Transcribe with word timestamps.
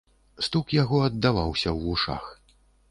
Стук 0.47 0.73
яго 0.77 1.03
аддаваўся 1.11 1.67
ў 1.77 1.87
вушах. 1.87 2.23